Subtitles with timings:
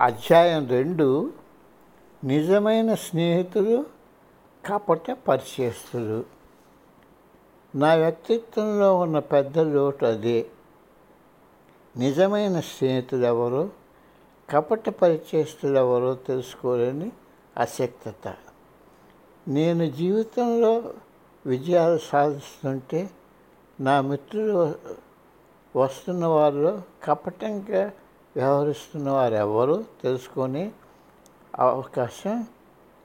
[0.00, 1.32] అధ్యాయం రెండు
[2.24, 3.86] నిజమైన స్నేహితులు
[4.66, 6.24] కపట పరిచయస్తులు.
[7.74, 10.46] నా వ్యక్తిత్వంలో ఉన్న పెద్ద లోటు అదే.
[11.96, 13.70] నిజమైన స్నేహితులు ఎవరో
[14.50, 17.12] కపట పరిచయస్తులు ఎవరో తెలుసుకోలేని
[17.56, 18.34] అశక్తత.
[19.48, 20.94] నేను జీవితంలో
[21.46, 23.10] విజయాలు సాధిస్తుంటే
[23.80, 24.74] నా మిత్రులు
[25.78, 27.92] వస్తున్న వారిలో కపటంగా
[28.36, 30.72] వ్యవహరిస్తున్న వారు ఎవరు తెలుసుకొని
[31.58, 32.44] అవకాశం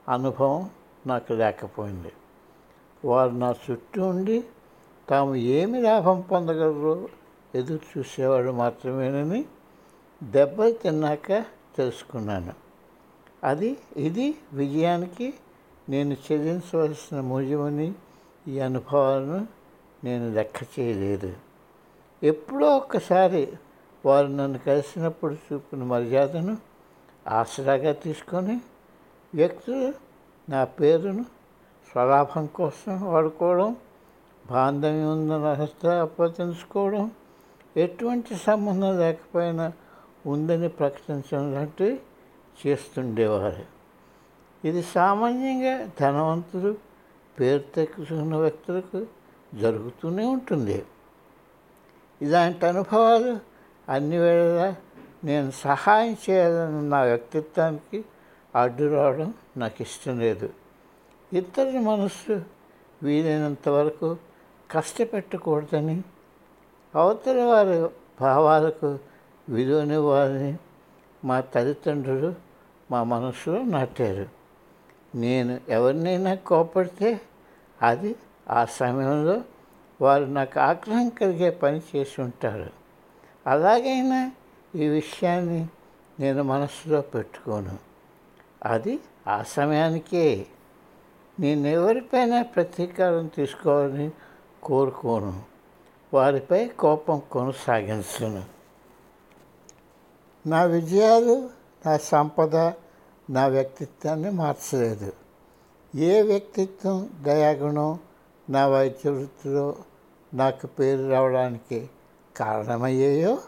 [0.08, 0.70] అనుభవం
[1.06, 2.12] నాకు లేకపోయింది.
[3.04, 4.44] వారు నా చుట్టూ ఉండి
[5.08, 7.08] తాము ఏమి లాభం పొందగలరు
[7.54, 9.44] ఎదురు చూసేవాడు మాత్రమేనని
[10.22, 11.32] దెబ్బలు తిన్నాక
[11.76, 12.52] తెలుసుకున్నాను.
[13.44, 15.34] అది ఇది విజయానికి
[15.88, 17.92] నేను చెల్లించవలసిన మూల్యమని
[18.48, 19.46] ఈ అనుభవాలను
[20.04, 21.32] నేను లెక్క చేయలేదు.
[22.22, 23.52] ఎప్పుడో ఒక్కసారి
[24.04, 26.56] వారు నన్ను కలిసినప్పుడు చూపిన మర్యాదను
[27.28, 28.60] ఆసరాగా తీసుకొని
[29.34, 29.92] వ్యక్తులు
[30.50, 31.24] నా పేరును
[31.92, 33.76] స్వలాభం కోసం వాడుకోవడం
[34.46, 37.10] బాంధవ్యం ఉందని అప్పగించుకోవడం
[37.76, 39.72] ఎటువంటి సంబంధం లేకపోయినా
[40.26, 42.00] ఉందని ప్రకటించడం లాంటివి
[42.66, 43.64] చేస్తుండేవారు.
[44.64, 46.76] ఇది సామాన్యంగా ధనవంతులు
[47.40, 49.06] పేరు తెచ్చుకున్న వ్యక్తులకు
[49.54, 50.84] జరుగుతూనే ఉంటుంది.
[52.22, 53.51] ఇలాంటి అనుభవాలు
[53.92, 54.76] అన్ని వేళలా
[55.24, 58.04] నేను సహాయం చేయాలని నా వ్యక్తిత్వానికి
[58.56, 60.48] అడ్డు రావడం నాకు ఇష్టం లేదు.
[61.32, 62.42] ఇద్దరి మనస్సు
[63.02, 64.16] వీలైనంత వరకు
[64.70, 66.02] కష్టపెట్టకూడదని
[66.94, 67.88] అవతలి వారి
[68.20, 68.98] భావాలకు
[69.48, 70.58] విలువనివ్వాలని
[71.24, 72.34] మా తల్లిదండ్రులు
[72.90, 74.26] మా మనసులో నాటారు.
[75.14, 77.20] నేను ఎవరినైనా కోపడితే
[77.82, 78.16] అది
[78.50, 79.40] ఆ సమయంలో
[80.00, 82.81] వారు నాకు ఆగ్రహం కలిగే పని చేసి ఉంటారు.
[83.46, 84.32] అలాగైనా
[84.74, 85.66] ఈ విషయాన్ని
[86.20, 87.78] నేను మనసులో పెట్టుకోను.
[88.64, 90.46] అది ఆ సమయానికే.
[91.40, 94.10] నేను ఎవరిపైన ప్రతీకారం తీసుకోవాలని
[94.62, 95.42] కోరుకోను.
[96.14, 98.44] వారిపై కోపం కొనసాగించను.
[100.46, 101.50] నా విజయాలు
[101.86, 102.56] నా సంపద
[103.30, 105.12] నా వ్యక్తిత్వాన్ని మార్చలేదు.
[105.94, 107.98] ఏ వ్యక్తిత్వం దయాగుణం
[108.50, 109.76] నా వైద్య వృత్తిలో
[110.34, 111.90] నాకు పేరు రావడానికి
[112.36, 113.38] కారణమయ్యాయో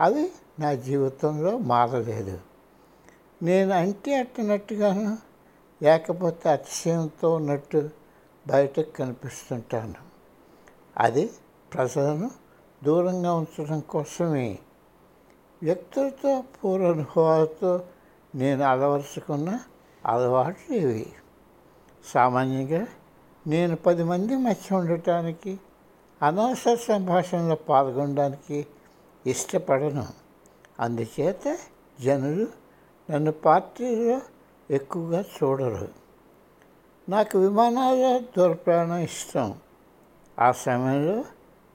[0.00, 2.40] అవి నా జీవితంలో మారలేదు.
[3.42, 5.18] నేను అంటే అట్టనట్టుగాను
[5.82, 7.90] లేకపోతే అతిశయంతో ఉన్నట్టు
[8.46, 9.94] బయటకు కనిపిస్తుంటాను.
[10.96, 11.30] అది
[11.74, 12.30] ప్రజలను
[12.84, 14.58] దూరంగా ఉంచడం కోసమే.
[15.62, 17.84] వ్యక్తులతో పూర్వానుభవాలతో
[18.34, 19.60] నేను అలవరుచుకున్న
[20.06, 21.12] అలవాట్లు ఇవి.
[22.04, 22.86] సామాన్యంగా
[23.46, 25.60] నేను పది మంది మధ్య ఉండటానికి
[26.24, 28.66] అనవసర సంభాషణలో పాల్గొనడానికి
[29.26, 30.06] ఇష్టపడను.
[30.80, 31.58] అందుచేత
[32.00, 32.46] జనులు
[33.10, 34.20] నన్ను పార్టీలో
[34.70, 35.88] ఎక్కువగా చూడరు.
[37.08, 39.54] నాకు విమానాల దూరప్రయాణం ఇష్టం.
[40.38, 41.24] ఆ సమయంలో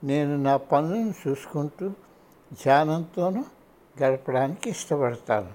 [0.04, 1.88] నేను నా పనులను చూసుకుంటూ
[2.52, 3.44] ధ్యానంతోనూ
[4.02, 5.52] గడపడానికి ఇష్టపడతాను.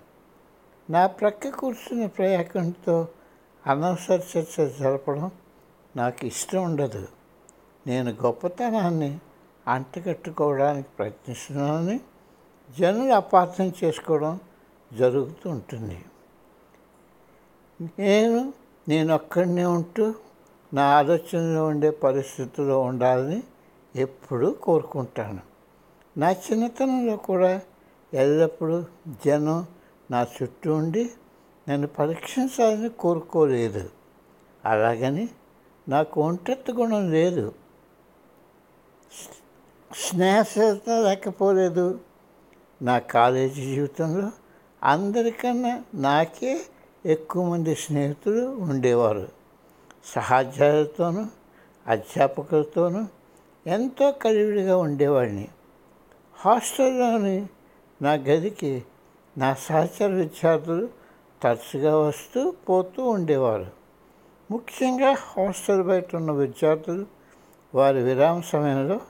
[0.89, 3.07] నా ప్రక్క కూర్చున్న ప్రయాణంతో
[3.67, 5.31] అనవసర చర్చ జరపడం
[5.95, 7.07] నాకు ఇష్టం ఉండదు.
[7.87, 9.17] నేను గొప్పతనాన్ని
[9.67, 11.99] అంటగట్టుకోవడానికి ప్రయత్నిస్తున్నానని
[12.79, 14.39] జనులు అపార్థం చేసుకోవడం
[14.93, 16.05] జరుగుతూ ఉంటుంది.
[17.99, 18.53] నేను
[18.89, 20.13] నేను ఒక్కడనే ఉంటూ
[20.73, 23.43] నా ఆలోచనలో ఉండే పరిస్థితిలో ఉండాలని
[23.95, 25.39] ఎప్పుడూ కోరుకుంటాను.
[26.17, 27.61] నా చిన్నతనంలో కూడా
[28.13, 28.83] ఎల్లప్పుడూ
[29.25, 29.65] జనం
[30.11, 31.11] నా చుట్టూ ఉండి
[31.69, 33.89] నన్ను పరీక్షించాలని కోరుకోలేదు.
[34.65, 35.29] అలాగని
[35.89, 37.64] నాకు ఒంటరి గుణం లేదు.
[40.09, 41.99] స్నేహశీలత లేకపోలేదు.
[42.81, 44.31] నా కాలేజీ జీవితంలో
[44.83, 46.61] అందరికన్నా నాకే
[47.05, 49.27] ఎక్కువ మంది స్నేహితులు ఉండేవారు.
[50.05, 51.25] సహాధ్యాయులతోనూ
[51.87, 53.05] అధ్యాపకులతోనూ
[53.67, 55.47] ఎంతో కలివిడిగా ఉండేవాడిని.
[56.35, 57.47] హాస్టల్లోని
[58.01, 58.83] నా గదికి
[59.37, 60.89] నా సహచర విద్యార్థులు
[61.43, 63.65] తరచుగా వస్తూ పోతూ ఉండేవారు.
[64.51, 67.14] ముఖ్యంగా హాస్టల్ బయట ఉన్న విద్యార్థులు
[67.75, 69.01] వారు విరామ సమయంలో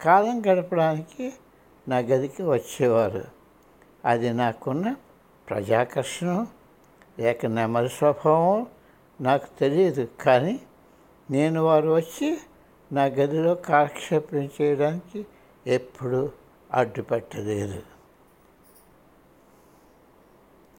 [0.00, 1.32] కాలం గడపడానికి
[1.88, 3.24] నా గదికి వచ్చేవారు.
[4.04, 4.94] అది నాకున్న
[5.50, 6.46] ప్రజాకర్షణ
[7.18, 8.66] లేక నెమ్మది స్వభావం
[9.20, 10.08] నాకు తెలియదు.
[10.20, 10.60] కానీ
[11.30, 12.38] నేను వారు వచ్చి
[12.92, 15.26] నా గదిలో కాలక్షేపం చేయడానికి
[15.66, 16.30] ఎప్పుడూ
[16.72, 17.82] అడ్డుపెట్టలేదు.